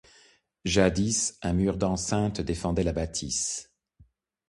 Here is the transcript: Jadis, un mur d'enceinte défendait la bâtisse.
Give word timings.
Jadis, 0.65 1.37
un 1.43 1.53
mur 1.53 1.77
d'enceinte 1.77 2.41
défendait 2.41 2.81
la 2.81 2.91
bâtisse. 2.91 3.69